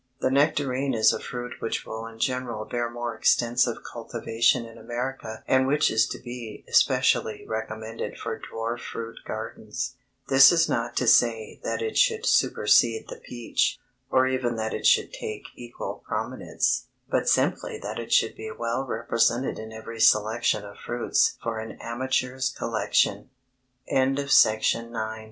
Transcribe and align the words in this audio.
The 0.19 0.31
nectarine 0.31 0.95
is 0.95 1.13
a 1.13 1.19
fruit 1.19 1.61
which 1.61 1.85
will 1.85 2.07
in 2.07 2.17
general 2.17 2.65
bear 2.65 2.89
more 2.89 3.13
extensive 3.15 3.83
cultivation 3.83 4.65
in 4.65 4.79
America 4.79 5.43
and 5.45 5.67
which 5.67 5.91
is 5.91 6.07
to 6.07 6.17
be 6.17 6.65
especially 6.67 7.45
recommended 7.47 8.17
for 8.17 8.41
dwarf 8.41 8.79
fruit 8.79 9.19
gardens. 9.27 9.97
This 10.27 10.51
is 10.51 10.67
not 10.67 10.97
to 10.97 11.05
say 11.07 11.59
that 11.63 11.83
it 11.83 11.99
should 11.99 12.25
supersede 12.25 13.09
the 13.09 13.21
peach, 13.23 13.77
or 14.09 14.25
even 14.25 14.55
that 14.55 14.73
it 14.73 14.87
should 14.87 15.13
take 15.13 15.43
equal 15.55 16.03
prominence, 16.03 16.87
but 17.07 17.29
simply 17.29 17.77
that 17.77 17.99
it 17.99 18.11
should 18.11 18.35
be 18.35 18.49
well 18.51 18.83
represented 18.83 19.59
in 19.59 19.71
every 19.71 19.99
selection 19.99 20.63
of 20.65 20.77
f 20.83 21.61